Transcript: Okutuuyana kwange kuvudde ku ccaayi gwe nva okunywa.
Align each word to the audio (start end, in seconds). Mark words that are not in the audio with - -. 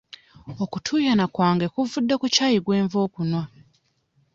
Okutuuyana 0.63 1.25
kwange 1.33 1.65
kuvudde 1.73 2.15
ku 2.21 2.27
ccaayi 2.33 2.59
gwe 2.65 2.77
nva 2.83 2.97
okunywa. 3.05 3.43